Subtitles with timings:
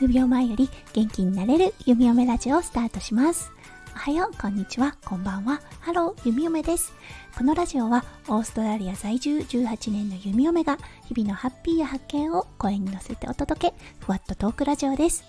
[0.00, 3.52] 数秒前より元気になれる弓嫁ラジオをスタートします。
[3.94, 5.60] おはよう、こんにちは、こんばんは。
[5.80, 6.94] ハロー、弓嫁です。
[7.36, 15.22] このラジオはオーストラリア在住18年の弓嫁が日々のハッピーや発見を声に乗せてお届け、ふわっとトークラジオです。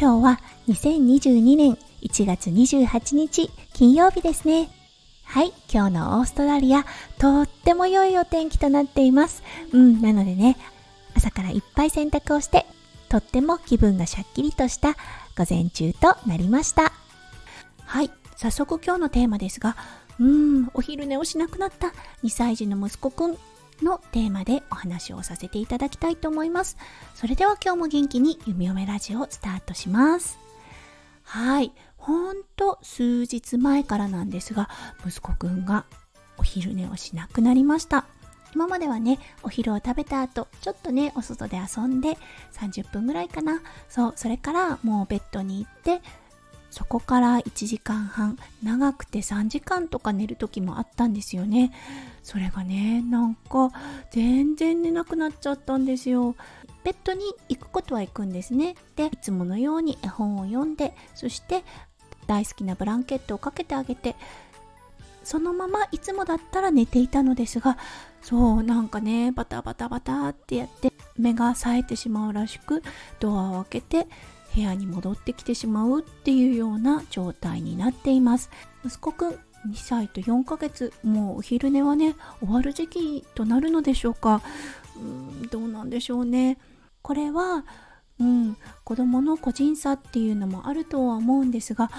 [0.00, 4.81] 今日は2022年1月28日金曜日ですね。
[5.24, 6.84] はい、今日のオーストラリア、
[7.18, 9.42] とっても良いお天気となっています。
[9.72, 10.56] うん、なのでね、
[11.14, 12.66] 朝からいっぱい洗濯をして、
[13.08, 14.96] とっても気分がしゃっきりとした
[15.36, 16.92] 午前中となりました。
[17.84, 19.76] はい、早速今日のテーマですが、
[20.18, 21.88] うーん、お昼寝をしなくなった
[22.22, 23.38] 2歳児の息子くん
[23.82, 26.76] のテーマでお話をさせていただきたいと思います。
[27.14, 30.38] それでは今日も元気に弓嫁ラジオをスタートします。
[31.24, 34.68] はい、ほんと数日前からなんですが、
[35.06, 35.84] 息子くんが
[36.36, 38.06] お昼寝をしなくなりました。
[38.54, 42.18] 今まではね、お昼を食べた後、ちょっとね、お外で遊んで、
[42.54, 43.62] 30分ぐらいかな。
[43.88, 46.02] そう、それからもうベッドに行って、
[46.70, 51.72] そこから1時間半、長くて3時間とか寝る時もあったんですよね。
[52.24, 53.70] それがね、なんか
[54.10, 56.34] 全然寝なくなっちゃったんですよ。
[56.82, 58.74] ベッドに行くことは行くんですね。
[58.96, 61.64] で、いつものように絵本を読んで、そして
[62.32, 64.16] 大好きなブランケットをかけてあげて、
[65.22, 67.76] そのままいつもだったら寝ていたのですが
[68.22, 72.82] そうなんかねバタバタバタってやって目が冴えてしまうらしく
[73.20, 74.06] ドアを開けて
[74.54, 78.50] 部屋に戻ってきてしまうっていうような状態になっています。
[78.84, 79.38] 息子くん2
[79.76, 84.40] 歳と4ヶ月もうお昼寝はね終わる時期となるのでしょうか。
[84.96, 86.58] うんどうなんでしょうね。
[87.02, 87.64] これは
[88.22, 91.90] うん、子供の個人差っていうのもあるとは思うんですが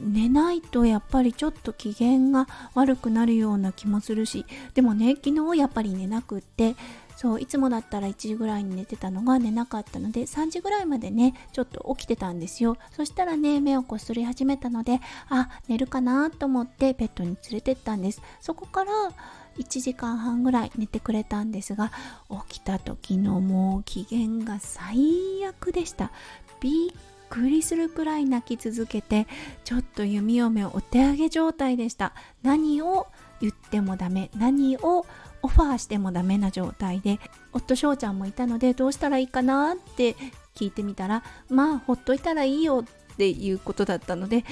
[0.00, 6.76] 寝ないとやっぱりちょっと機嫌が悪くなるような気もするしでもね昨日やっぱり寝なくって
[7.16, 12.76] そういつもだったら1時ぐらいに寝てたのが寝なかったので3時ぐらいまでねちょっと起きてたんですよ。
[12.92, 18.22] そしたらね目をこすり始めたのであ寝るかなと思ってベッドに連れてったんです。
[18.40, 18.92] そこから
[19.58, 21.90] 1時間半ぐらい寝てくれたんですが
[22.48, 26.12] 起きた時のもう機嫌が最悪でした。
[26.60, 29.26] びっくりするくらい泣き続けて
[29.64, 32.12] ちょっと弓嫁お手上げ状態でした。
[32.42, 33.06] 何を
[33.40, 35.06] 言ってもダメ何を
[35.42, 37.20] オファーしてもダメな状態で
[37.52, 40.16] 夫翔ちゃんもいたのでどうしたらいいかなって
[40.54, 44.44] 聞いてみたらまあほっといたらいいよっていうことだったので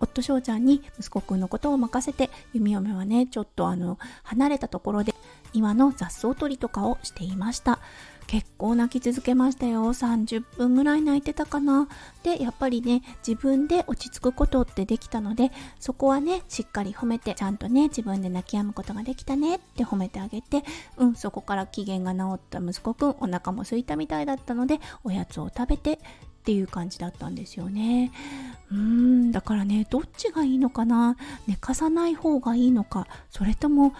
[0.00, 5.14] 夫翔ちゃんに息子くんのことを任せて弓嫁はねちょっとあの離れたところで
[5.52, 7.78] 今の雑草取りとかをしていました。
[8.26, 9.82] 結構泣き続けましたよ。
[9.82, 11.88] 30分ぐらい泣いてたかな。
[12.22, 15.50] でやっぱりね自分で落ち着くことってできたので
[15.80, 20.62] そこはねしっかり褒めてちゃんとね自分で泣き止むことができたねって褒めてあげて
[20.96, 25.98] うんそこから機嫌が治った息子くんお腹も空いたみたいだったのでおやつを食べてっ
[26.44, 28.10] ていう感じだったんですよね。
[28.70, 31.16] うーんだからねどっちがいいのかな。
[31.46, 33.94] 寝かさない方がいいのかそれとも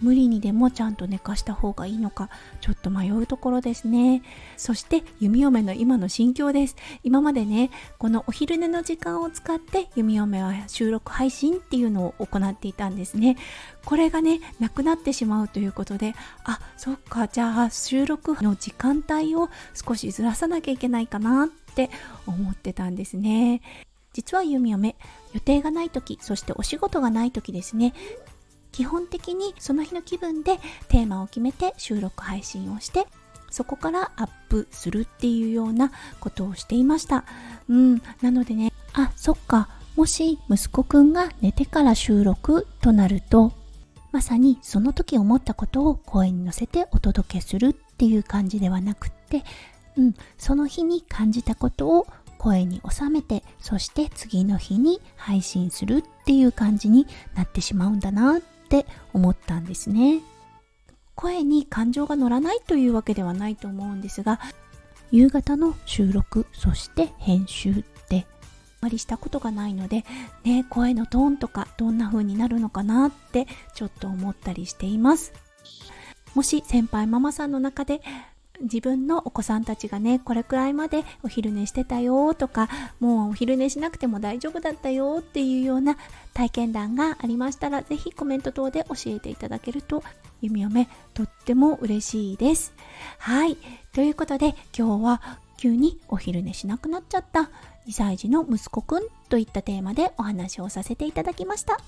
[0.00, 4.22] 無理にでもちゃんと寝かした方がいいのかちょっと迷うところですね。
[4.56, 6.76] そして弓嫁の今の心境です。
[7.02, 13.36] 今までねこのお昼寝の時間を使って弓嫁は収録配信っていうのを行っていたんですね。
[13.84, 16.14] これがねなくなってしまうということで
[16.44, 21.90] あそっかじゃあ収録の時間帯を少しずらさなきゃいけないかなって
[22.26, 23.62] 思ってたんですね。
[24.12, 24.96] 実は弓嫁
[25.32, 27.94] 予定がない時そしてお仕事がない時ですね。
[28.72, 30.58] 基本的にその日の気分で
[30.88, 33.06] テーマを決めて収録配信をして
[33.50, 35.90] そこからアップするっていうような
[36.20, 37.24] ことをしていました。
[37.68, 38.02] うん。
[38.20, 39.68] なのでねあそっか。
[39.96, 43.52] もし息子くんが寝てから収録となると
[44.12, 49.42] まさにその時思ったことを声に乗せてお届けするっていう感じではなくって
[49.98, 52.06] うん、その日に感じたことを
[52.38, 60.20] 声に収めてそして次の日に配信するっていう感じになってしまうんだなっって思ったんですね。
[61.14, 64.38] 声に感情が乗らないというわけではないと思うんですが
[65.10, 67.74] 夕方の収録そして編集っ
[68.08, 68.24] て
[68.80, 70.04] あまりしたことがないので
[70.44, 75.32] ね声のトーンとかどんな風になるのかなってちょっと思ったりしています。
[76.34, 78.00] もし先輩ママさんの中で
[78.60, 82.68] 自分のお子さんたちがねこれくらいまでお昼寝してたよとか
[83.00, 85.96] もうお昼寝しなくても大丈夫だったよっていうような
[86.34, 90.02] 体験談がありましたら是非コメント等で教えていただけると
[90.40, 92.72] 弓嫁とっても嬉しいです。
[93.18, 93.56] はい。
[93.92, 97.50] ということで今日は急にお昼寝しなくなっちゃった
[97.88, 101.78] 2歳児の息子くんといったテーマでお話をさせていただきました。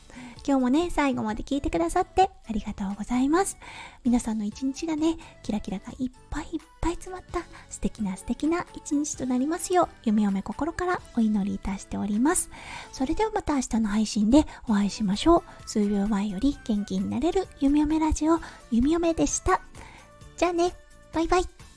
[0.47, 3.59] 今日もね、最後まで聞いてくださってありがとうございます。
[4.03, 12.51] 皆さんの一日がね、キラキラがいっぱいいっぱい詰まった素敵な素敵な一日となりますよう、夢嫁心からお祈りいたしております。
[12.93, 15.43] それではまた明日の配信でお会いしましょう。
[15.67, 18.41] 数秒前より元気になれる夢嫁ラジオ、
[18.71, 19.61] 弓嫁でした。
[20.37, 20.73] じゃあね、
[21.13, 21.70] バイバイ。